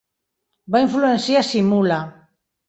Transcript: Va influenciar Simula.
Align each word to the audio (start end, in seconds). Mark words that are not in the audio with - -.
Va 0.75 0.81
influenciar 0.85 1.45
Simula. 1.51 2.01